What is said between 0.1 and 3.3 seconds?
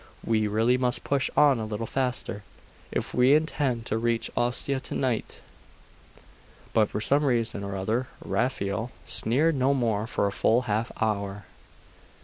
We really must push on a little faster, if